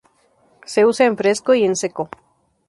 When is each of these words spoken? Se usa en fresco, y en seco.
Se 0.65 0.83
usa 0.87 1.05
en 1.05 1.15
fresco, 1.15 1.53
y 1.53 1.63
en 1.63 1.75
seco. 1.75 2.09